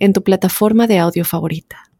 en 0.00 0.12
tu 0.12 0.24
plataforma 0.24 0.88
de 0.88 0.98
audio 0.98 1.24
favorita. 1.24 1.90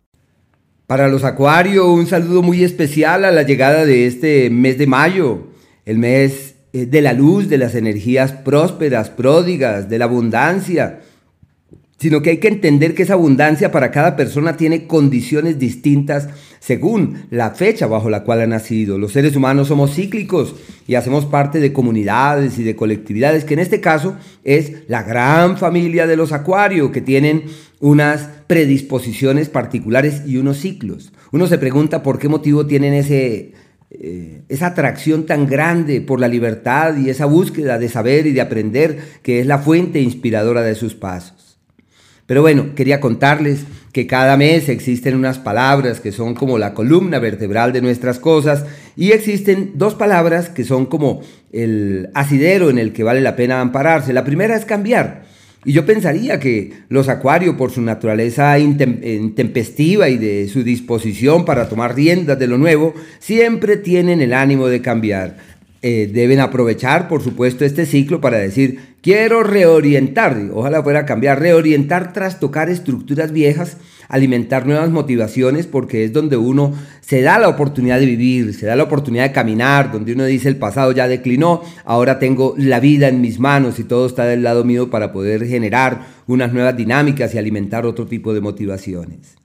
Para 0.89 1.07
los 1.07 1.23
Acuario, 1.23 1.93
un 1.93 2.09
saludo 2.09 2.42
muy 2.42 2.65
especial 2.65 3.25
a 3.25 3.30
la 3.30 3.45
llegada 3.45 3.87
de 3.87 4.06
este 4.06 4.51
mes 4.51 4.77
de 4.77 4.88
mayo, 4.88 5.47
el 5.84 5.98
mes 5.98 6.56
eh, 6.73 6.87
de 6.87 7.01
la 7.01 7.12
luz, 7.12 7.48
de 7.48 7.59
las 7.59 7.77
energías 7.77 8.33
prósperas, 8.33 9.09
pródigas, 9.09 9.89
de 9.89 9.98
la 9.98 10.06
abundancia, 10.06 11.01
sino 12.01 12.23
que 12.23 12.30
hay 12.30 12.39
que 12.39 12.48
entender 12.48 12.95
que 12.95 13.02
esa 13.02 13.12
abundancia 13.12 13.70
para 13.70 13.91
cada 13.91 14.17
persona 14.17 14.56
tiene 14.56 14.87
condiciones 14.87 15.59
distintas 15.59 16.28
según 16.59 17.27
la 17.30 17.51
fecha 17.51 17.87
bajo 17.87 18.09
la 18.09 18.25
cual 18.25 18.41
ha 18.41 18.47
nacido. 18.47 18.98
Los 18.98 19.12
seres 19.12 19.37
humanos 19.37 19.69
somos 19.69 19.95
cíclicos 19.95 20.55
y 20.87 20.95
hacemos 20.95 21.27
parte 21.27 21.61
de 21.61 21.73
comunidades 21.73 22.59
y 22.59 22.62
de 22.62 22.75
colectividades, 22.75 23.45
que 23.45 23.55
en 23.55 23.61
este 23.61 23.80
caso 23.80 24.17
es 24.45 24.89
la 24.89 25.03
gran 25.03 25.59
familia 25.59 26.06
de 26.06 26.17
los 26.17 26.33
acuarios, 26.33 26.91
que 26.91 27.01
tienen 27.03 27.45
unas 27.80 28.29
predisposiciones 28.47 29.48
particulares 29.48 30.23
y 30.27 30.37
unos 30.37 30.59
ciclos. 30.59 31.12
Uno 31.33 31.47
se 31.47 31.59
pregunta 31.59 32.03
por 32.03 32.19
qué 32.19 32.29
motivo 32.29 32.66
tienen 32.66 32.95
ese, 32.95 33.53
eh, 33.91 34.42
esa 34.48 34.69
atracción 34.69 35.27
tan 35.27 35.47
grande 35.47 36.01
por 36.01 36.20
la 36.20 36.28
libertad 36.28 36.97
y 36.97 37.11
esa 37.11 37.25
búsqueda 37.25 37.78
de 37.78 37.89
saber 37.89 38.27
y 38.27 38.33
de 38.33 38.42
aprender 38.42 38.98
que 39.23 39.41
es 39.41 39.47
la 39.47 39.58
fuente 39.58 40.01
inspiradora 40.01 40.62
de 40.62 40.75
sus 40.75 40.95
pasos. 40.95 41.58
Pero 42.27 42.42
bueno, 42.42 42.77
quería 42.77 43.01
contarles 43.01 43.64
que 43.92 44.06
cada 44.06 44.36
mes 44.36 44.69
existen 44.69 45.17
unas 45.17 45.39
palabras 45.39 45.98
que 45.98 46.12
son 46.12 46.34
como 46.34 46.58
la 46.58 46.75
columna 46.75 47.19
vertebral 47.19 47.73
de 47.73 47.83
nuestras 47.83 48.20
cosas 48.20 48.67
y 48.95 49.11
existen 49.11 49.73
dos 49.75 49.97
palabras 49.97 50.48
que 50.48 50.62
son 50.62 50.86
como 50.86 51.23
el 51.51 52.08
asidero 52.14 52.70
en 52.70 52.78
el 52.78 52.92
que 52.92 53.03
vale 53.03 53.20
la 53.20 53.34
pena 53.34 53.61
ampararse. 53.61 54.12
La 54.12 54.23
primera 54.23 54.55
es 54.55 54.64
cambiar. 54.64 55.30
Y 55.64 55.72
yo 55.72 55.84
pensaría 55.84 56.41
que 56.41 56.72
los 56.89 57.08
acuarios, 57.08 57.56
por 57.56 57.70
su 57.70 57.83
naturaleza 57.83 58.58
intempestiva 58.58 60.08
y 60.08 60.17
de 60.17 60.48
su 60.48 60.62
disposición 60.62 61.44
para 61.44 61.69
tomar 61.69 61.94
riendas 61.94 62.39
de 62.39 62.47
lo 62.47 62.56
nuevo, 62.56 62.94
siempre 63.19 63.77
tienen 63.77 64.22
el 64.22 64.33
ánimo 64.33 64.69
de 64.69 64.80
cambiar. 64.80 65.36
Eh, 65.83 66.11
deben 66.12 66.41
aprovechar, 66.41 67.08
por 67.08 67.22
supuesto, 67.22 67.64
este 67.64 67.84
ciclo 67.84 68.20
para 68.20 68.39
decir, 68.39 68.80
quiero 69.02 69.42
reorientar, 69.42 70.36
ojalá 70.52 70.83
fuera 70.83 71.06
cambiar, 71.06 71.41
reorientar 71.41 72.12
tras 72.12 72.39
tocar 72.39 72.70
estructuras 72.70 73.33
viejas, 73.33 73.77
alimentar 74.11 74.66
nuevas 74.66 74.91
motivaciones, 74.91 75.66
porque 75.66 76.05
es 76.05 76.12
donde 76.12 76.36
uno 76.36 76.75
se 77.00 77.22
da 77.22 77.39
la 77.39 77.48
oportunidad 77.48 77.98
de 77.98 78.06
vivir, 78.06 78.52
se 78.55 78.67
da 78.67 78.77
la 78.77 78.83
oportunidad 78.83 79.25
de 79.25 79.33
caminar, 79.33 79.91
donde 79.92 80.12
uno 80.12 80.25
dice 80.25 80.48
el 80.48 80.56
pasado 80.56 80.92
ya 80.92 81.08
declinó, 81.08 81.62
ahora 81.84 82.19
tengo 82.19 82.55
la 82.58 82.80
vida 82.80 83.08
en 83.08 83.20
mis 83.20 83.39
manos 83.39 83.78
y 83.78 83.84
todo 83.84 84.06
está 84.06 84.25
del 84.25 84.42
lado 84.42 84.64
mío 84.64 84.91
para 84.91 85.12
poder 85.12 85.47
generar 85.47 86.06
unas 86.27 86.52
nuevas 86.52 86.77
dinámicas 86.77 87.34
y 87.34 87.39
alimentar 87.39 87.86
otro 87.86 88.06
tipo 88.06 88.34
de 88.34 88.41
motivaciones. 88.41 89.36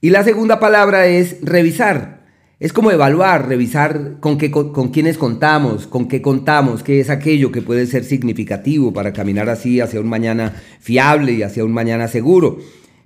Y 0.00 0.10
la 0.10 0.22
segunda 0.22 0.60
palabra 0.60 1.06
es 1.06 1.38
revisar. 1.42 2.24
Es 2.58 2.72
como 2.72 2.90
evaluar, 2.90 3.48
revisar 3.48 4.18
con, 4.20 4.38
qué, 4.38 4.50
con, 4.50 4.88
quiénes 4.88 5.18
contamos, 5.18 5.86
con 5.86 6.08
qué 6.08 6.22
contamos, 6.22 6.82
qué 6.82 7.00
es 7.00 7.10
aquello 7.10 7.52
que 7.52 7.60
puede 7.60 7.86
ser 7.86 8.04
significativo 8.04 8.94
para 8.94 9.12
caminar 9.12 9.50
así 9.50 9.80
hacia 9.80 10.00
un 10.00 10.08
mañana 10.08 10.54
fiable 10.80 11.32
y 11.32 11.42
hacia 11.42 11.64
un 11.64 11.72
mañana 11.72 12.08
seguro. 12.08 12.58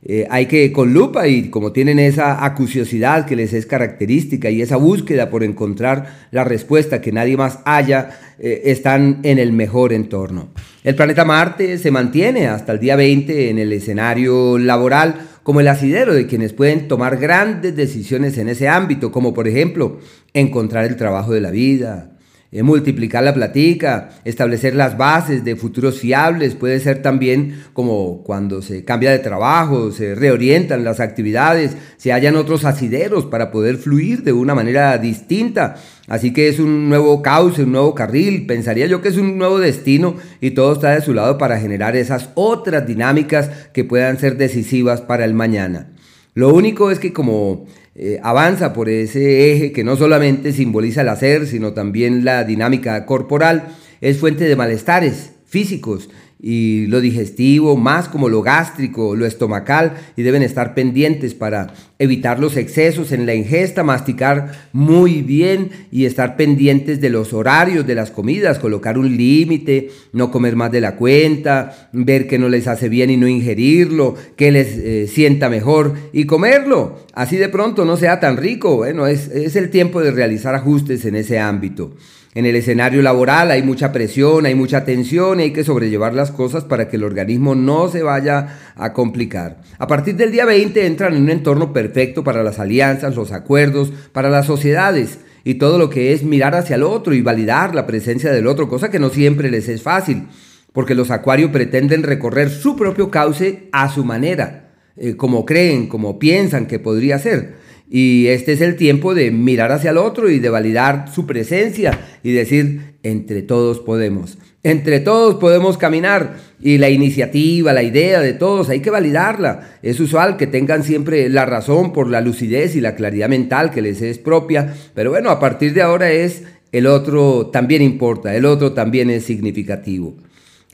Eh, 0.02 0.26
hay 0.30 0.46
que 0.46 0.72
con 0.72 0.94
lupa 0.94 1.28
y 1.28 1.50
como 1.50 1.72
tienen 1.72 1.98
esa 1.98 2.42
acuciosidad 2.44 3.26
que 3.26 3.36
les 3.36 3.52
es 3.52 3.66
característica 3.66 4.48
y 4.48 4.62
esa 4.62 4.76
búsqueda 4.76 5.28
por 5.28 5.44
encontrar 5.44 6.28
la 6.30 6.42
respuesta 6.42 7.02
que 7.02 7.12
nadie 7.12 7.36
más 7.36 7.58
haya, 7.66 8.18
eh, 8.38 8.62
están 8.66 9.18
en 9.24 9.38
el 9.38 9.52
mejor 9.52 9.92
entorno. 9.92 10.48
El 10.84 10.94
planeta 10.94 11.26
Marte 11.26 11.76
se 11.76 11.90
mantiene 11.90 12.46
hasta 12.46 12.72
el 12.72 12.80
día 12.80 12.96
20 12.96 13.50
en 13.50 13.58
el 13.58 13.72
escenario 13.74 14.56
laboral 14.56 15.28
como 15.42 15.60
el 15.60 15.68
asidero 15.68 16.14
de 16.14 16.26
quienes 16.26 16.54
pueden 16.54 16.88
tomar 16.88 17.18
grandes 17.18 17.76
decisiones 17.76 18.38
en 18.38 18.48
ese 18.48 18.68
ámbito, 18.68 19.12
como 19.12 19.34
por 19.34 19.48
ejemplo 19.48 19.98
encontrar 20.32 20.86
el 20.86 20.96
trabajo 20.96 21.32
de 21.32 21.42
la 21.42 21.50
vida, 21.50 22.12
eh, 22.52 22.64
multiplicar 22.64 23.22
la 23.22 23.32
platica, 23.32 24.10
establecer 24.24 24.74
las 24.74 24.98
bases 24.98 25.44
de 25.44 25.54
futuros 25.54 26.00
fiables, 26.00 26.56
puede 26.56 26.80
ser 26.80 27.00
también 27.00 27.62
como 27.72 28.24
cuando 28.24 28.60
se 28.60 28.84
cambia 28.84 29.12
de 29.12 29.20
trabajo, 29.20 29.92
se 29.92 30.16
reorientan 30.16 30.82
las 30.82 30.98
actividades, 30.98 31.76
se 31.96 32.12
hallan 32.12 32.34
otros 32.34 32.64
asideros 32.64 33.26
para 33.26 33.52
poder 33.52 33.76
fluir 33.76 34.24
de 34.24 34.32
una 34.32 34.56
manera 34.56 34.98
distinta. 34.98 35.76
Así 36.08 36.32
que 36.32 36.48
es 36.48 36.58
un 36.58 36.88
nuevo 36.88 37.22
cauce, 37.22 37.62
un 37.62 37.70
nuevo 37.70 37.94
carril, 37.94 38.46
pensaría 38.46 38.86
yo 38.86 39.00
que 39.00 39.10
es 39.10 39.16
un 39.16 39.38
nuevo 39.38 39.60
destino 39.60 40.16
y 40.40 40.50
todo 40.50 40.72
está 40.72 40.90
de 40.90 41.02
su 41.02 41.14
lado 41.14 41.38
para 41.38 41.60
generar 41.60 41.94
esas 41.94 42.30
otras 42.34 42.84
dinámicas 42.84 43.48
que 43.72 43.84
puedan 43.84 44.18
ser 44.18 44.36
decisivas 44.36 45.00
para 45.00 45.24
el 45.24 45.34
mañana. 45.34 45.86
Lo 46.34 46.54
único 46.54 46.90
es 46.90 46.98
que 46.98 47.12
como 47.12 47.66
eh, 47.94 48.20
avanza 48.22 48.72
por 48.72 48.88
ese 48.88 49.52
eje 49.52 49.72
que 49.72 49.84
no 49.84 49.96
solamente 49.96 50.52
simboliza 50.52 51.02
el 51.02 51.08
hacer, 51.08 51.46
sino 51.46 51.72
también 51.72 52.24
la 52.24 52.44
dinámica 52.44 53.04
corporal, 53.06 53.68
es 54.00 54.18
fuente 54.18 54.44
de 54.44 54.56
malestares 54.56 55.32
físicos 55.44 56.08
y 56.42 56.86
lo 56.86 57.00
digestivo, 57.00 57.76
más 57.76 58.08
como 58.08 58.28
lo 58.28 58.42
gástrico, 58.42 59.14
lo 59.14 59.26
estomacal, 59.26 59.94
y 60.16 60.22
deben 60.22 60.42
estar 60.42 60.74
pendientes 60.74 61.34
para 61.34 61.74
evitar 61.98 62.40
los 62.40 62.56
excesos 62.56 63.12
en 63.12 63.26
la 63.26 63.34
ingesta, 63.34 63.84
masticar 63.84 64.68
muy 64.72 65.20
bien 65.20 65.70
y 65.92 66.06
estar 66.06 66.36
pendientes 66.36 67.00
de 67.00 67.10
los 67.10 67.34
horarios 67.34 67.86
de 67.86 67.94
las 67.94 68.10
comidas, 68.10 68.58
colocar 68.58 68.96
un 68.96 69.16
límite, 69.16 69.90
no 70.12 70.30
comer 70.30 70.56
más 70.56 70.72
de 70.72 70.80
la 70.80 70.96
cuenta, 70.96 71.90
ver 71.92 72.26
que 72.26 72.38
no 72.38 72.48
les 72.48 72.66
hace 72.68 72.88
bien 72.88 73.10
y 73.10 73.18
no 73.18 73.28
ingerirlo, 73.28 74.14
que 74.36 74.50
les 74.50 74.78
eh, 74.78 75.06
sienta 75.08 75.50
mejor 75.50 75.94
y 76.12 76.24
comerlo. 76.24 77.00
Así 77.12 77.36
de 77.36 77.50
pronto 77.50 77.84
no 77.84 77.98
sea 77.98 78.18
tan 78.18 78.38
rico, 78.38 78.76
bueno, 78.76 79.06
es, 79.06 79.28
es 79.28 79.56
el 79.56 79.68
tiempo 79.68 80.00
de 80.00 80.10
realizar 80.10 80.54
ajustes 80.54 81.04
en 81.04 81.16
ese 81.16 81.38
ámbito. 81.38 81.94
En 82.32 82.46
el 82.46 82.54
escenario 82.54 83.02
laboral 83.02 83.50
hay 83.50 83.64
mucha 83.64 83.90
presión, 83.90 84.46
hay 84.46 84.54
mucha 84.54 84.84
tensión 84.84 85.40
y 85.40 85.44
hay 85.44 85.52
que 85.52 85.64
sobrellevar 85.64 86.14
las 86.14 86.29
cosas 86.32 86.64
para 86.64 86.88
que 86.88 86.96
el 86.96 87.04
organismo 87.04 87.54
no 87.54 87.88
se 87.88 88.02
vaya 88.02 88.58
a 88.76 88.92
complicar. 88.92 89.60
A 89.78 89.86
partir 89.86 90.16
del 90.16 90.32
día 90.32 90.44
20 90.44 90.86
entran 90.86 91.14
en 91.14 91.22
un 91.22 91.30
entorno 91.30 91.72
perfecto 91.72 92.24
para 92.24 92.42
las 92.42 92.58
alianzas, 92.58 93.16
los 93.16 93.32
acuerdos, 93.32 93.92
para 94.12 94.30
las 94.30 94.46
sociedades 94.46 95.18
y 95.44 95.54
todo 95.54 95.78
lo 95.78 95.90
que 95.90 96.12
es 96.12 96.22
mirar 96.22 96.54
hacia 96.54 96.76
el 96.76 96.82
otro 96.82 97.14
y 97.14 97.22
validar 97.22 97.74
la 97.74 97.86
presencia 97.86 98.32
del 98.32 98.46
otro, 98.46 98.68
cosa 98.68 98.90
que 98.90 98.98
no 98.98 99.10
siempre 99.10 99.50
les 99.50 99.68
es 99.68 99.82
fácil, 99.82 100.28
porque 100.72 100.94
los 100.94 101.10
acuarios 101.10 101.50
pretenden 101.50 102.02
recorrer 102.02 102.50
su 102.50 102.76
propio 102.76 103.10
cauce 103.10 103.68
a 103.72 103.90
su 103.92 104.04
manera, 104.04 104.70
eh, 104.96 105.16
como 105.16 105.44
creen, 105.44 105.88
como 105.88 106.18
piensan 106.18 106.66
que 106.66 106.78
podría 106.78 107.18
ser. 107.18 107.59
Y 107.92 108.28
este 108.28 108.52
es 108.52 108.60
el 108.60 108.76
tiempo 108.76 109.14
de 109.14 109.32
mirar 109.32 109.72
hacia 109.72 109.90
el 109.90 109.98
otro 109.98 110.30
y 110.30 110.38
de 110.38 110.48
validar 110.48 111.12
su 111.12 111.26
presencia 111.26 111.98
y 112.22 112.30
decir, 112.30 112.94
entre 113.02 113.42
todos 113.42 113.80
podemos, 113.80 114.38
entre 114.62 115.00
todos 115.00 115.34
podemos 115.34 115.76
caminar. 115.76 116.36
Y 116.60 116.78
la 116.78 116.88
iniciativa, 116.88 117.72
la 117.72 117.82
idea 117.82 118.20
de 118.20 118.32
todos, 118.32 118.68
hay 118.68 118.78
que 118.78 118.90
validarla. 118.90 119.78
Es 119.82 119.98
usual 119.98 120.36
que 120.36 120.46
tengan 120.46 120.84
siempre 120.84 121.28
la 121.28 121.46
razón 121.46 121.92
por 121.92 122.08
la 122.08 122.20
lucidez 122.20 122.76
y 122.76 122.80
la 122.80 122.94
claridad 122.94 123.28
mental 123.28 123.72
que 123.72 123.82
les 123.82 124.00
es 124.02 124.18
propia. 124.18 124.72
Pero 124.94 125.10
bueno, 125.10 125.30
a 125.30 125.40
partir 125.40 125.74
de 125.74 125.82
ahora 125.82 126.12
es 126.12 126.44
el 126.70 126.86
otro 126.86 127.48
también 127.48 127.82
importa, 127.82 128.36
el 128.36 128.44
otro 128.44 128.72
también 128.72 129.10
es 129.10 129.24
significativo. 129.24 130.14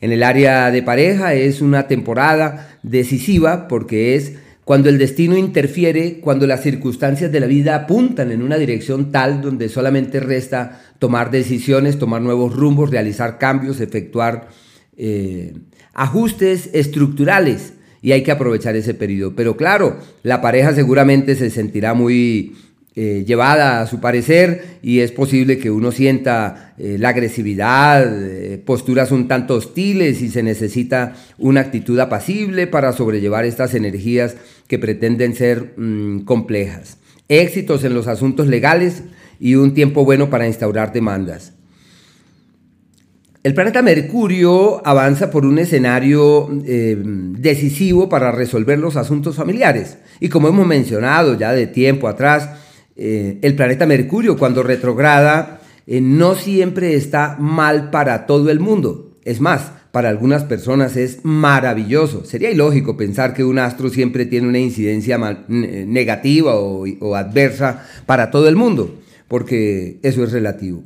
En 0.02 0.12
el 0.12 0.22
área 0.22 0.70
de 0.70 0.82
pareja 0.82 1.32
es 1.32 1.62
una 1.62 1.88
temporada 1.88 2.78
decisiva 2.82 3.66
porque 3.68 4.14
es 4.14 4.34
cuando 4.66 4.88
el 4.88 4.98
destino 4.98 5.36
interfiere, 5.36 6.18
cuando 6.18 6.44
las 6.44 6.64
circunstancias 6.64 7.30
de 7.30 7.38
la 7.38 7.46
vida 7.46 7.76
apuntan 7.76 8.32
en 8.32 8.42
una 8.42 8.58
dirección 8.58 9.12
tal 9.12 9.40
donde 9.40 9.68
solamente 9.68 10.18
resta 10.18 10.80
tomar 10.98 11.30
decisiones, 11.30 12.00
tomar 12.00 12.20
nuevos 12.20 12.52
rumbos, 12.52 12.90
realizar 12.90 13.38
cambios, 13.38 13.80
efectuar 13.80 14.48
eh, 14.96 15.54
ajustes 15.94 16.70
estructurales 16.72 17.74
y 18.02 18.10
hay 18.10 18.24
que 18.24 18.32
aprovechar 18.32 18.74
ese 18.74 18.94
periodo. 18.94 19.36
Pero 19.36 19.56
claro, 19.56 20.00
la 20.24 20.40
pareja 20.40 20.74
seguramente 20.74 21.36
se 21.36 21.50
sentirá 21.50 21.94
muy 21.94 22.56
eh, 22.96 23.22
llevada 23.24 23.82
a 23.82 23.86
su 23.86 24.00
parecer 24.00 24.78
y 24.82 24.98
es 24.98 25.12
posible 25.12 25.58
que 25.58 25.70
uno 25.70 25.92
sienta 25.92 26.74
eh, 26.76 26.96
la 26.98 27.10
agresividad, 27.10 28.10
posturas 28.64 29.12
un 29.12 29.28
tanto 29.28 29.54
hostiles 29.54 30.22
y 30.22 30.28
se 30.28 30.42
necesita 30.42 31.14
una 31.38 31.60
actitud 31.60 32.00
apacible 32.00 32.66
para 32.66 32.92
sobrellevar 32.92 33.44
estas 33.44 33.74
energías 33.74 34.34
que 34.68 34.78
pretenden 34.78 35.34
ser 35.34 35.74
mm, 35.76 36.20
complejas. 36.20 36.98
Éxitos 37.28 37.84
en 37.84 37.94
los 37.94 38.06
asuntos 38.06 38.46
legales 38.46 39.02
y 39.40 39.54
un 39.54 39.74
tiempo 39.74 40.04
bueno 40.04 40.30
para 40.30 40.46
instaurar 40.46 40.92
demandas. 40.92 41.52
El 43.46 43.54
planeta 43.54 43.80
Mercurio 43.80 44.84
avanza 44.84 45.30
por 45.30 45.46
un 45.46 45.60
escenario 45.60 46.48
eh, 46.66 47.00
decisivo 47.00 48.08
para 48.08 48.32
resolver 48.32 48.76
los 48.76 48.96
asuntos 48.96 49.36
familiares. 49.36 49.98
Y 50.18 50.28
como 50.28 50.48
hemos 50.48 50.66
mencionado 50.66 51.38
ya 51.38 51.52
de 51.52 51.68
tiempo 51.68 52.08
atrás, 52.08 52.50
eh, 52.96 53.38
el 53.42 53.54
planeta 53.54 53.86
Mercurio 53.86 54.36
cuando 54.36 54.64
retrograda 54.64 55.60
eh, 55.86 56.00
no 56.00 56.34
siempre 56.34 56.94
está 56.94 57.36
mal 57.38 57.90
para 57.90 58.26
todo 58.26 58.50
el 58.50 58.58
mundo. 58.58 59.05
Es 59.26 59.40
más, 59.40 59.72
para 59.90 60.08
algunas 60.08 60.44
personas 60.44 60.96
es 60.96 61.24
maravilloso. 61.24 62.24
Sería 62.24 62.50
ilógico 62.50 62.96
pensar 62.96 63.34
que 63.34 63.44
un 63.44 63.58
astro 63.58 63.90
siempre 63.90 64.24
tiene 64.24 64.46
una 64.46 64.60
incidencia 64.60 65.18
negativa 65.48 66.54
o 66.54 67.14
adversa 67.16 67.84
para 68.06 68.30
todo 68.30 68.48
el 68.48 68.56
mundo, 68.56 69.00
porque 69.26 69.98
eso 70.02 70.22
es 70.22 70.30
relativo. 70.30 70.84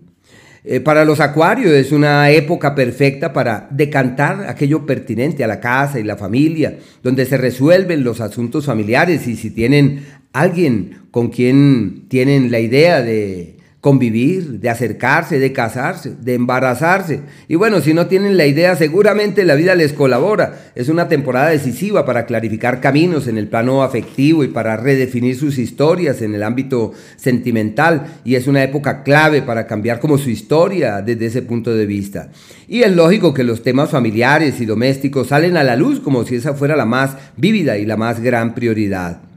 Eh, 0.63 0.81
para 0.81 1.05
los 1.05 1.21
acuarios 1.21 1.73
es 1.73 1.91
una 1.93 2.31
época 2.31 2.75
perfecta 2.75 3.33
para 3.33 3.67
decantar 3.71 4.47
aquello 4.49 4.85
pertinente 4.85 5.43
a 5.45 5.47
la 5.47 5.61
casa 5.61 5.99
y 5.99 6.03
la 6.03 6.17
familia, 6.17 6.79
donde 7.03 7.27
se 7.27 7.37
resuelven 7.37 8.05
los 8.05 8.21
asuntos 8.21 8.67
familiares 8.67 9.27
y 9.27 9.37
si 9.37 9.51
tienen 9.51 10.05
alguien 10.33 11.03
con 11.11 11.29
quien 11.29 12.07
tienen 12.09 12.51
la 12.51 12.61
idea 12.61 13.03
de 13.03 13.60
convivir, 13.81 14.61
de 14.61 14.69
acercarse, 14.69 15.39
de 15.39 15.53
casarse, 15.55 16.13
de 16.21 16.35
embarazarse. 16.35 17.21
Y 17.49 17.55
bueno, 17.55 17.81
si 17.81 17.95
no 17.95 18.09
tienen 18.09 18.37
la 18.37 18.47
idea, 18.47 18.77
seguramente 18.77 19.45
la 19.45 19.55
vida 19.55 19.75
les 19.75 19.95
colabora. 19.95 20.73
Es 20.75 20.91
una 20.91 21.09
temporada 21.09 21.49
decisiva 21.49 22.05
para 22.05 22.27
clarificar 22.27 22.81
caminos 22.81 23.27
en 23.27 23.39
el 23.39 23.49
plano 23.49 23.83
afectivo 23.83 24.45
y 24.45 24.49
para 24.49 24.77
redefinir 24.77 25.37
sus 25.37 25.57
historias 25.57 26.21
en 26.21 26.35
el 26.35 26.43
ámbito 26.43 26.93
sentimental. 27.17 28.19
Y 28.23 28.35
es 28.35 28.47
una 28.47 28.63
época 28.63 29.03
clave 29.03 29.41
para 29.41 29.67
cambiar 29.67 29.99
como 29.99 30.19
su 30.19 30.29
historia 30.29 31.01
desde 31.01 31.27
ese 31.27 31.43
punto 31.43 31.75
de 31.75 31.87
vista. 31.87 32.29
Y 32.69 32.83
es 32.83 32.95
lógico 32.95 33.33
que 33.33 33.45
los 33.45 33.63
temas 33.63 33.91
familiares 33.91 34.61
y 34.61 34.67
domésticos 34.67 35.29
salen 35.29 35.57
a 35.57 35.65
la 35.65 35.77
luz 35.77 36.01
como 36.01 36.25
si 36.25 36.35
esa 36.35 36.53
fuera 36.53 36.77
la 36.77 36.85
más 36.85 37.17
vívida 37.37 37.79
y 37.79 37.87
la 37.87 37.97
más 37.97 38.21
gran 38.21 38.55
prioridad. 38.55 39.30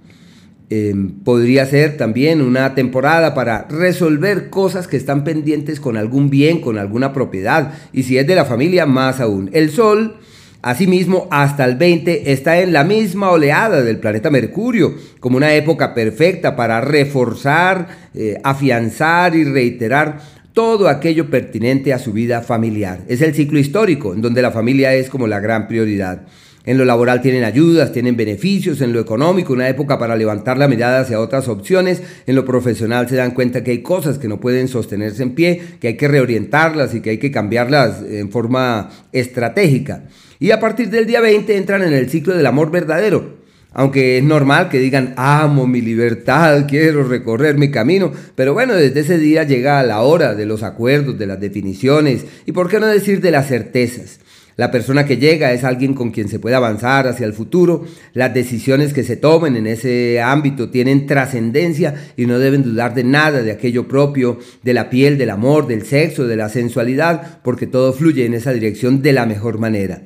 Em, 0.75 1.19
podría 1.23 1.67
ser 1.67 1.97
también 1.97 2.41
una 2.41 2.73
temporada 2.73 3.35
para 3.35 3.67
resolver 3.69 4.49
cosas 4.49 4.87
que 4.87 4.97
están 4.97 5.23
pendientes 5.23 5.79
con 5.79 5.97
algún 5.97 6.31
bien, 6.31 6.61
con 6.61 6.79
alguna 6.79 7.13
propiedad. 7.13 7.73
Y 7.93 8.01
si 8.01 8.17
es 8.17 8.25
de 8.25 8.33
la 8.33 8.45
familia, 8.45 8.87
más 8.87 9.19
aún. 9.19 9.51
El 9.53 9.69
Sol, 9.69 10.15
asimismo, 10.63 11.27
hasta 11.29 11.65
el 11.65 11.75
20 11.75 12.31
está 12.31 12.59
en 12.59 12.73
la 12.73 12.83
misma 12.83 13.29
oleada 13.29 13.83
del 13.83 13.99
planeta 13.99 14.31
Mercurio, 14.31 14.95
como 15.19 15.37
una 15.37 15.53
época 15.53 15.93
perfecta 15.93 16.55
para 16.55 16.81
reforzar, 16.81 17.89
eh, 18.15 18.39
afianzar 18.43 19.35
y 19.35 19.43
reiterar 19.43 20.21
todo 20.53 20.89
aquello 20.89 21.29
pertinente 21.29 21.93
a 21.93 21.99
su 21.99 22.13
vida 22.13 22.41
familiar. 22.41 23.01
Es 23.07 23.21
el 23.21 23.35
ciclo 23.35 23.59
histórico, 23.59 24.15
en 24.15 24.21
donde 24.21 24.41
la 24.41 24.49
familia 24.49 24.95
es 24.95 25.11
como 25.11 25.27
la 25.27 25.39
gran 25.39 25.67
prioridad. 25.67 26.23
En 26.65 26.77
lo 26.77 26.85
laboral 26.85 27.21
tienen 27.21 27.43
ayudas, 27.43 27.91
tienen 27.91 28.15
beneficios, 28.15 28.79
en 28.79 28.93
lo 28.93 29.01
económico 29.01 29.51
una 29.51 29.67
época 29.67 29.99
para 29.99 30.15
levantar 30.15 30.57
la 30.57 30.69
mirada 30.69 31.01
hacia 31.01 31.19
otras 31.19 31.49
opciones, 31.49 32.01
en 32.25 32.35
lo 32.35 32.45
profesional 32.45 33.09
se 33.09 33.17
dan 33.17 33.31
cuenta 33.31 33.65
que 33.65 33.71
hay 33.71 33.81
cosas 33.81 34.17
que 34.17 34.29
no 34.29 34.39
pueden 34.39 34.69
sostenerse 34.69 35.23
en 35.23 35.35
pie, 35.35 35.61
que 35.81 35.89
hay 35.89 35.97
que 35.97 36.07
reorientarlas 36.07 36.95
y 36.95 37.01
que 37.01 37.09
hay 37.09 37.17
que 37.17 37.31
cambiarlas 37.31 38.01
en 38.09 38.31
forma 38.31 38.89
estratégica. 39.11 40.05
Y 40.39 40.51
a 40.51 40.61
partir 40.61 40.89
del 40.89 41.05
día 41.05 41.19
20 41.19 41.57
entran 41.57 41.83
en 41.83 41.91
el 41.91 42.09
ciclo 42.09 42.35
del 42.35 42.45
amor 42.45 42.71
verdadero. 42.71 43.43
Aunque 43.73 44.19
es 44.19 44.23
normal 44.23 44.69
que 44.69 44.79
digan, 44.79 45.15
amo 45.17 45.65
mi 45.65 45.81
libertad, 45.81 46.65
quiero 46.69 47.03
recorrer 47.03 47.57
mi 47.57 47.71
camino, 47.71 48.11
pero 48.35 48.53
bueno, 48.53 48.75
desde 48.75 48.99
ese 48.99 49.17
día 49.17 49.43
llega 49.43 49.81
la 49.83 50.01
hora 50.01 50.35
de 50.35 50.45
los 50.45 50.63
acuerdos, 50.63 51.17
de 51.17 51.25
las 51.25 51.39
definiciones 51.39 52.23
y 52.45 52.51
por 52.51 52.69
qué 52.69 52.79
no 52.79 52.85
decir 52.85 53.19
de 53.19 53.31
las 53.31 53.47
certezas. 53.47 54.19
La 54.55 54.69
persona 54.69 55.05
que 55.05 55.17
llega 55.17 55.51
es 55.51 55.63
alguien 55.63 55.93
con 55.93 56.11
quien 56.11 56.29
se 56.29 56.39
puede 56.39 56.55
avanzar 56.55 57.07
hacia 57.07 57.25
el 57.25 57.33
futuro. 57.33 57.85
Las 58.13 58.33
decisiones 58.33 58.93
que 58.93 59.03
se 59.03 59.17
tomen 59.17 59.55
en 59.55 59.67
ese 59.67 60.21
ámbito 60.21 60.69
tienen 60.69 61.07
trascendencia 61.07 61.95
y 62.15 62.25
no 62.25 62.37
deben 62.37 62.63
dudar 62.63 62.93
de 62.93 63.03
nada 63.03 63.41
de 63.41 63.51
aquello 63.51 63.87
propio, 63.87 64.37
de 64.61 64.73
la 64.73 64.89
piel, 64.89 65.17
del 65.17 65.31
amor, 65.31 65.67
del 65.67 65.85
sexo, 65.85 66.27
de 66.27 66.35
la 66.35 66.49
sensualidad, 66.49 67.41
porque 67.43 67.67
todo 67.67 67.93
fluye 67.93 68.25
en 68.25 68.35
esa 68.35 68.53
dirección 68.53 69.01
de 69.01 69.13
la 69.13 69.25
mejor 69.25 69.57
manera. 69.57 70.03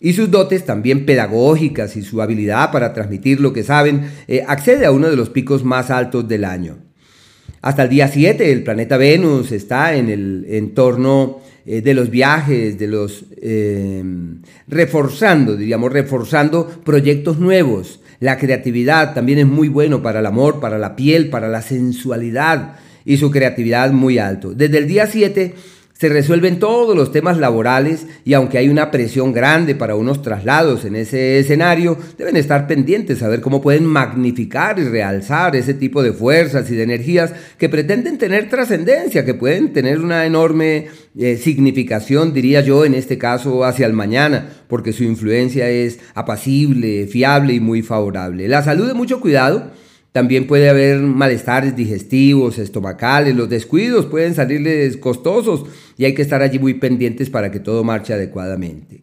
Y 0.00 0.14
sus 0.14 0.30
dotes 0.30 0.64
también 0.64 1.04
pedagógicas 1.04 1.94
y 1.96 2.02
su 2.02 2.22
habilidad 2.22 2.72
para 2.72 2.94
transmitir 2.94 3.38
lo 3.38 3.52
que 3.52 3.62
saben 3.62 4.10
eh, 4.28 4.42
accede 4.48 4.86
a 4.86 4.92
uno 4.92 5.10
de 5.10 5.16
los 5.16 5.28
picos 5.28 5.62
más 5.62 5.90
altos 5.90 6.26
del 6.26 6.46
año. 6.46 6.89
Hasta 7.62 7.82
el 7.82 7.90
día 7.90 8.08
7 8.08 8.52
el 8.52 8.62
planeta 8.62 8.96
Venus 8.96 9.52
está 9.52 9.94
en 9.94 10.08
el 10.08 10.46
entorno 10.48 11.40
eh, 11.66 11.82
de 11.82 11.92
los 11.92 12.08
viajes, 12.08 12.78
de 12.78 12.86
los 12.86 13.24
eh, 13.40 14.02
reforzando, 14.66 15.56
diríamos, 15.56 15.92
reforzando 15.92 16.66
proyectos 16.66 17.38
nuevos. 17.38 18.00
La 18.18 18.38
creatividad 18.38 19.12
también 19.12 19.40
es 19.40 19.46
muy 19.46 19.68
bueno 19.68 20.02
para 20.02 20.20
el 20.20 20.26
amor, 20.26 20.58
para 20.58 20.78
la 20.78 20.96
piel, 20.96 21.28
para 21.28 21.48
la 21.48 21.60
sensualidad 21.60 22.76
y 23.04 23.18
su 23.18 23.30
creatividad 23.30 23.92
muy 23.92 24.16
alto. 24.16 24.54
Desde 24.54 24.78
el 24.78 24.88
día 24.88 25.06
7 25.06 25.54
se 26.00 26.08
resuelven 26.08 26.58
todos 26.58 26.96
los 26.96 27.12
temas 27.12 27.36
laborales 27.36 28.06
y 28.24 28.32
aunque 28.32 28.56
hay 28.56 28.70
una 28.70 28.90
presión 28.90 29.34
grande 29.34 29.74
para 29.74 29.96
unos 29.96 30.22
traslados 30.22 30.86
en 30.86 30.96
ese 30.96 31.38
escenario, 31.38 31.98
deben 32.16 32.38
estar 32.38 32.66
pendientes 32.66 33.22
a 33.22 33.28
ver 33.28 33.42
cómo 33.42 33.60
pueden 33.60 33.84
magnificar 33.84 34.78
y 34.78 34.84
realzar 34.84 35.54
ese 35.56 35.74
tipo 35.74 36.02
de 36.02 36.14
fuerzas 36.14 36.70
y 36.70 36.74
de 36.74 36.84
energías 36.84 37.34
que 37.58 37.68
pretenden 37.68 38.16
tener 38.16 38.48
trascendencia, 38.48 39.26
que 39.26 39.34
pueden 39.34 39.74
tener 39.74 40.00
una 40.00 40.24
enorme 40.24 40.86
eh, 41.18 41.36
significación, 41.36 42.32
diría 42.32 42.62
yo, 42.62 42.86
en 42.86 42.94
este 42.94 43.18
caso 43.18 43.62
hacia 43.66 43.84
el 43.84 43.92
mañana, 43.92 44.48
porque 44.68 44.94
su 44.94 45.04
influencia 45.04 45.68
es 45.68 45.98
apacible, 46.14 47.08
fiable 47.08 47.52
y 47.52 47.60
muy 47.60 47.82
favorable. 47.82 48.48
La 48.48 48.62
salud 48.62 48.88
de 48.88 48.94
mucho 48.94 49.20
cuidado 49.20 49.70
también 50.12 50.46
puede 50.46 50.68
haber 50.68 50.98
malestares 50.98 51.76
digestivos, 51.76 52.58
estomacales, 52.58 53.36
los 53.36 53.48
descuidos 53.48 54.06
pueden 54.06 54.34
salirles 54.34 54.96
costosos 54.96 55.64
y 55.96 56.04
hay 56.04 56.14
que 56.14 56.22
estar 56.22 56.42
allí 56.42 56.58
muy 56.58 56.74
pendientes 56.74 57.30
para 57.30 57.50
que 57.50 57.60
todo 57.60 57.84
marche 57.84 58.12
adecuadamente. 58.12 59.02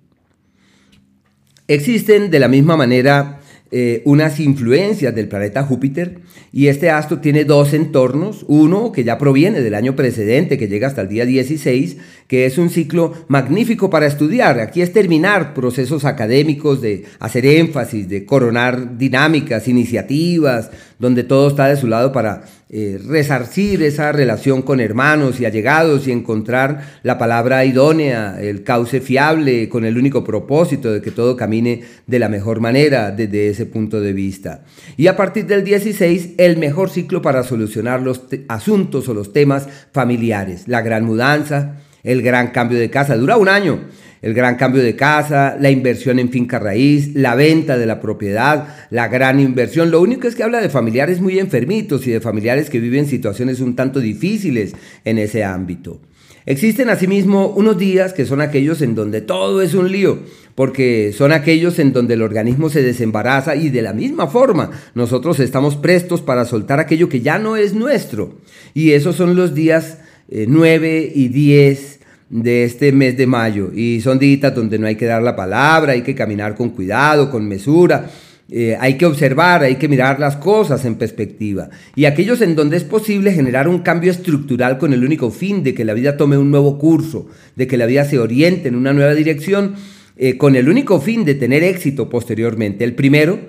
Existen 1.67 2.29
de 2.29 2.39
la 2.39 2.47
misma 2.47 2.77
manera 2.77 3.39
eh, 3.69 4.01
unas 4.05 4.39
influencias 4.39 5.13
del 5.13 5.27
planeta 5.27 5.61
Júpiter 5.61 6.19
y 6.53 6.67
este 6.67 6.89
astro 6.89 7.19
tiene 7.19 7.43
dos 7.43 7.73
entornos, 7.73 8.45
uno 8.47 8.93
que 8.93 9.03
ya 9.03 9.17
proviene 9.17 9.59
del 9.59 9.75
año 9.75 9.93
precedente, 9.93 10.57
que 10.57 10.69
llega 10.69 10.87
hasta 10.87 11.01
el 11.01 11.09
día 11.09 11.25
16, 11.25 11.97
que 12.27 12.45
es 12.45 12.57
un 12.57 12.69
ciclo 12.69 13.13
magnífico 13.27 13.89
para 13.89 14.07
estudiar. 14.07 14.61
Aquí 14.61 14.81
es 14.81 14.93
terminar 14.93 15.53
procesos 15.53 16.05
académicos, 16.05 16.81
de 16.81 17.03
hacer 17.19 17.45
énfasis, 17.45 18.07
de 18.07 18.25
coronar 18.25 18.97
dinámicas, 18.97 19.67
iniciativas, 19.67 20.71
donde 20.99 21.23
todo 21.23 21.47
está 21.47 21.67
de 21.67 21.77
su 21.77 21.87
lado 21.87 22.11
para 22.11 22.43
eh, 22.69 22.99
resarcir 23.07 23.83
esa 23.83 24.11
relación 24.11 24.61
con 24.61 24.79
hermanos 24.79 25.39
y 25.39 25.45
allegados 25.45 26.07
y 26.07 26.11
encontrar 26.11 26.99
la 27.03 27.17
palabra 27.17 27.63
idónea, 27.65 28.37
el 28.41 28.63
cauce 28.63 28.99
fiable, 28.99 29.69
con 29.69 29.85
el 29.85 29.97
único 29.97 30.23
propósito 30.23 30.91
de 30.91 31.01
que 31.01 31.11
todo 31.11 31.37
camine 31.37 31.83
de 32.07 32.19
la 32.19 32.29
mejor 32.29 32.59
manera 32.59 33.11
desde 33.11 33.49
ese 33.49 33.65
punto 33.65 34.01
de 34.01 34.13
vista. 34.13 34.63
Y 34.97 35.07
a 35.07 35.15
partir 35.15 35.45
del 35.45 35.63
16, 35.63 36.31
el 36.37 36.57
mejor 36.57 36.89
ciclo 36.89 37.21
para 37.21 37.43
solucionar 37.43 38.01
los 38.01 38.23
asuntos 38.47 39.07
o 39.07 39.13
los 39.13 39.33
temas 39.33 39.67
familiares, 39.93 40.67
la 40.67 40.81
gran 40.81 41.05
mudanza, 41.05 41.77
el 42.03 42.21
gran 42.21 42.51
cambio 42.51 42.79
de 42.79 42.89
casa, 42.89 43.17
dura 43.17 43.37
un 43.37 43.49
año 43.49 43.81
el 44.21 44.33
gran 44.33 44.55
cambio 44.55 44.81
de 44.81 44.95
casa, 44.95 45.57
la 45.59 45.71
inversión 45.71 46.19
en 46.19 46.29
finca 46.29 46.59
raíz, 46.59 47.15
la 47.15 47.35
venta 47.35 47.77
de 47.77 47.85
la 47.85 47.99
propiedad, 47.99 48.67
la 48.89 49.07
gran 49.07 49.39
inversión. 49.39 49.91
Lo 49.91 50.01
único 50.01 50.27
es 50.27 50.35
que 50.35 50.43
habla 50.43 50.61
de 50.61 50.69
familiares 50.69 51.21
muy 51.21 51.39
enfermitos 51.39 52.07
y 52.07 52.11
de 52.11 52.21
familiares 52.21 52.69
que 52.69 52.79
viven 52.79 53.05
situaciones 53.05 53.59
un 53.59 53.75
tanto 53.75 53.99
difíciles 53.99 54.73
en 55.05 55.17
ese 55.17 55.43
ámbito. 55.43 56.01
Existen 56.47 56.89
asimismo 56.89 57.49
unos 57.49 57.77
días 57.77 58.13
que 58.13 58.25
son 58.25 58.39
aquellos 58.39 58.81
en 58.81 58.95
donde 58.95 59.19
todo 59.19 59.61
es 59.61 59.73
un 59.73 59.91
lío, 59.91 60.19
porque 60.55 61.13
son 61.15 61.33
aquellos 61.33 61.77
en 61.77 61.91
donde 61.91 62.13
el 62.13 62.21
organismo 62.21 62.69
se 62.69 62.81
desembaraza 62.81 63.57
y 63.57 63.69
de 63.69 63.81
la 63.81 63.91
misma 63.91 64.27
forma 64.27 64.71
nosotros 64.95 65.41
estamos 65.41 65.75
prestos 65.75 66.21
para 66.21 66.45
soltar 66.45 66.79
aquello 66.79 67.09
que 67.09 67.19
ya 67.19 67.37
no 67.37 67.57
es 67.57 67.73
nuestro. 67.73 68.37
Y 68.73 68.91
esos 68.91 69.17
son 69.17 69.35
los 69.35 69.53
días 69.53 69.97
9 70.29 70.97
eh, 70.97 71.11
y 71.13 71.27
10 71.27 71.96
de 72.29 72.63
este 72.63 72.91
mes 72.91 73.17
de 73.17 73.27
mayo. 73.27 73.71
Y 73.73 74.01
son 74.01 74.19
días 74.19 74.53
donde 74.53 74.79
no 74.79 74.87
hay 74.87 74.95
que 74.95 75.05
dar 75.05 75.21
la 75.21 75.35
palabra, 75.35 75.93
hay 75.93 76.01
que 76.01 76.15
caminar 76.15 76.55
con 76.55 76.69
cuidado, 76.69 77.29
con 77.29 77.47
mesura, 77.47 78.09
eh, 78.49 78.77
hay 78.79 78.97
que 78.97 79.05
observar, 79.05 79.63
hay 79.63 79.75
que 79.75 79.89
mirar 79.89 80.19
las 80.19 80.37
cosas 80.37 80.85
en 80.85 80.95
perspectiva. 80.95 81.69
Y 81.95 82.05
aquellos 82.05 82.41
en 82.41 82.55
donde 82.55 82.77
es 82.77 82.83
posible 82.83 83.33
generar 83.33 83.67
un 83.67 83.79
cambio 83.79 84.11
estructural 84.11 84.77
con 84.77 84.93
el 84.93 85.03
único 85.03 85.31
fin 85.31 85.63
de 85.63 85.73
que 85.73 85.85
la 85.85 85.93
vida 85.93 86.15
tome 86.15 86.37
un 86.37 86.51
nuevo 86.51 86.77
curso, 86.77 87.27
de 87.55 87.67
que 87.67 87.77
la 87.77 87.85
vida 87.85 88.05
se 88.05 88.19
oriente 88.19 88.69
en 88.69 88.75
una 88.75 88.93
nueva 88.93 89.13
dirección, 89.13 89.75
eh, 90.15 90.37
con 90.37 90.55
el 90.55 90.69
único 90.69 90.99
fin 91.01 91.25
de 91.25 91.35
tener 91.35 91.63
éxito 91.63 92.09
posteriormente. 92.09 92.83
El 92.83 92.95
primero, 92.95 93.39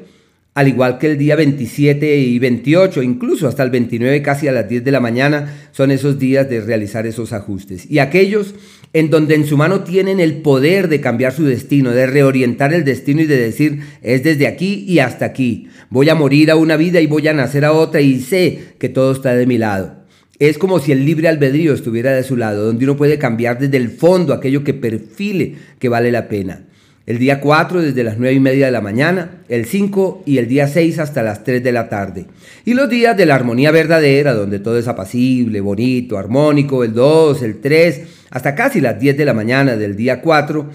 al 0.58 0.66
igual 0.66 0.98
que 0.98 1.06
el 1.06 1.18
día 1.18 1.36
27 1.36 2.16
y 2.16 2.36
28, 2.40 3.04
incluso 3.04 3.46
hasta 3.46 3.62
el 3.62 3.70
29 3.70 4.22
casi 4.22 4.48
a 4.48 4.52
las 4.52 4.68
10 4.68 4.82
de 4.82 4.90
la 4.90 4.98
mañana, 4.98 5.54
son 5.70 5.92
esos 5.92 6.18
días 6.18 6.50
de 6.50 6.60
realizar 6.60 7.06
esos 7.06 7.32
ajustes. 7.32 7.88
Y 7.88 8.00
aquellos 8.00 8.56
en 8.92 9.08
donde 9.08 9.36
en 9.36 9.46
su 9.46 9.56
mano 9.56 9.84
tienen 9.84 10.18
el 10.18 10.38
poder 10.38 10.88
de 10.88 11.00
cambiar 11.00 11.32
su 11.32 11.44
destino, 11.44 11.92
de 11.92 12.08
reorientar 12.08 12.74
el 12.74 12.84
destino 12.84 13.22
y 13.22 13.26
de 13.26 13.36
decir, 13.36 13.82
es 14.02 14.24
desde 14.24 14.48
aquí 14.48 14.84
y 14.88 14.98
hasta 14.98 15.26
aquí. 15.26 15.68
Voy 15.90 16.08
a 16.08 16.16
morir 16.16 16.50
a 16.50 16.56
una 16.56 16.76
vida 16.76 17.00
y 17.00 17.06
voy 17.06 17.28
a 17.28 17.34
nacer 17.34 17.64
a 17.64 17.70
otra 17.70 18.00
y 18.00 18.18
sé 18.18 18.74
que 18.80 18.88
todo 18.88 19.12
está 19.12 19.36
de 19.36 19.46
mi 19.46 19.58
lado. 19.58 20.06
Es 20.40 20.58
como 20.58 20.80
si 20.80 20.90
el 20.90 21.04
libre 21.04 21.28
albedrío 21.28 21.72
estuviera 21.72 22.10
de 22.10 22.24
su 22.24 22.36
lado, 22.36 22.66
donde 22.66 22.84
uno 22.84 22.96
puede 22.96 23.16
cambiar 23.16 23.60
desde 23.60 23.76
el 23.76 23.90
fondo 23.90 24.34
aquello 24.34 24.64
que 24.64 24.74
perfile 24.74 25.54
que 25.78 25.88
vale 25.88 26.10
la 26.10 26.26
pena 26.26 26.64
el 27.08 27.18
día 27.18 27.40
4 27.40 27.80
desde 27.80 28.04
las 28.04 28.18
9 28.18 28.34
y 28.34 28.40
media 28.40 28.66
de 28.66 28.72
la 28.72 28.82
mañana, 28.82 29.42
el 29.48 29.64
5 29.64 30.24
y 30.26 30.36
el 30.36 30.46
día 30.46 30.68
6 30.68 30.98
hasta 30.98 31.22
las 31.22 31.42
3 31.42 31.64
de 31.64 31.72
la 31.72 31.88
tarde. 31.88 32.26
Y 32.66 32.74
los 32.74 32.90
días 32.90 33.16
de 33.16 33.24
la 33.24 33.34
armonía 33.34 33.70
verdadera, 33.70 34.34
donde 34.34 34.58
todo 34.58 34.78
es 34.78 34.88
apacible, 34.88 35.62
bonito, 35.62 36.18
armónico, 36.18 36.84
el 36.84 36.92
2, 36.92 37.42
el 37.44 37.62
3, 37.62 38.02
hasta 38.28 38.54
casi 38.54 38.82
las 38.82 39.00
10 39.00 39.16
de 39.16 39.24
la 39.24 39.32
mañana 39.32 39.76
del 39.76 39.96
día 39.96 40.20
4. 40.20 40.68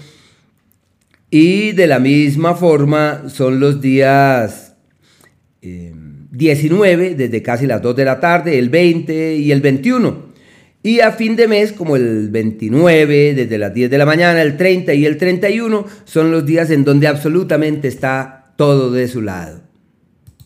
Y 1.30 1.70
de 1.70 1.86
la 1.86 2.00
misma 2.00 2.56
forma 2.56 3.28
son 3.28 3.60
los 3.60 3.80
días 3.80 4.74
19 5.62 7.06
eh, 7.06 7.14
desde 7.14 7.42
casi 7.42 7.68
las 7.68 7.80
2 7.80 7.94
de 7.94 8.04
la 8.04 8.18
tarde, 8.18 8.58
el 8.58 8.70
20 8.70 9.36
y 9.36 9.52
el 9.52 9.60
21. 9.60 10.33
Y 10.86 11.00
a 11.00 11.12
fin 11.12 11.34
de 11.34 11.48
mes, 11.48 11.72
como 11.72 11.96
el 11.96 12.28
29, 12.28 13.32
desde 13.32 13.56
las 13.56 13.72
10 13.72 13.90
de 13.90 13.96
la 13.96 14.04
mañana, 14.04 14.42
el 14.42 14.58
30 14.58 14.92
y 14.92 15.06
el 15.06 15.16
31, 15.16 15.86
son 16.04 16.30
los 16.30 16.44
días 16.44 16.68
en 16.68 16.84
donde 16.84 17.06
absolutamente 17.06 17.88
está 17.88 18.52
todo 18.58 18.92
de 18.92 19.08
su 19.08 19.22
lado. 19.22 19.62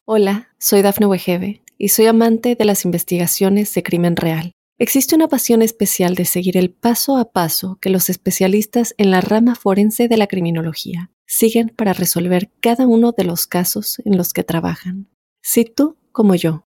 Hola, 0.05 0.51
soy 0.61 0.83
Dafne 0.83 1.07
Wegebe 1.07 1.63
y 1.77 1.89
soy 1.89 2.07
amante 2.07 2.55
de 2.55 2.65
las 2.65 2.85
investigaciones 2.85 3.75
de 3.75 3.83
crimen 3.83 4.15
real. 4.15 4.53
Existe 4.79 5.17
una 5.17 5.27
pasión 5.27 5.61
especial 5.61 6.15
de 6.15 6.25
seguir 6.25 6.57
el 6.57 6.71
paso 6.71 7.17
a 7.17 7.33
paso 7.33 7.77
que 7.81 7.91
los 7.91 8.09
especialistas 8.09 8.95
en 8.97 9.11
la 9.11 9.21
rama 9.21 9.57
forense 9.57 10.07
de 10.07 10.19
la 10.19 10.29
criminología 10.29 11.11
siguen 11.27 11.73
para 11.75 11.95
resolver 11.95 12.53
cada 12.61 12.87
uno 12.87 13.11
de 13.11 13.25
los 13.25 13.49
casos 13.49 14.01
en 14.05 14.17
los 14.17 14.33
que 14.33 14.45
trabajan. 14.45 15.09
Si 15.43 15.65
tú, 15.65 15.97
como 16.13 16.37
yo, 16.37 16.68